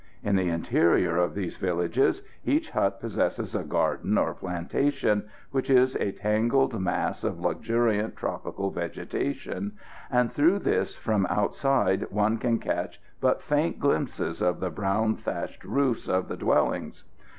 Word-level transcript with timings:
In 0.23 0.35
the 0.35 0.49
interior 0.49 1.17
of 1.17 1.35
these 1.35 1.57
villages 1.57 2.23
each 2.43 2.71
hut 2.71 2.99
possesses 2.99 3.53
a 3.53 3.63
garden 3.63 4.17
or 4.17 4.33
plantation 4.33 5.27
which 5.51 5.69
is 5.69 5.95
a 5.97 6.11
tangled 6.11 6.81
mass 6.81 7.23
of 7.23 7.39
luxuriant 7.39 8.15
tropical 8.15 8.71
vegetation, 8.71 9.77
and 10.09 10.31
through 10.31 10.57
this 10.57 10.95
from 10.95 11.27
outside 11.27 12.07
one 12.09 12.39
can 12.39 12.57
catch 12.57 12.99
but 13.19 13.43
faint 13.43 13.77
glimpses 13.79 14.41
of 14.41 14.59
the 14.59 14.71
brown 14.71 15.17
thatched 15.17 15.63
roofs 15.63 16.07
of 16.09 16.29
the 16.29 16.35
dwellings. 16.37 17.03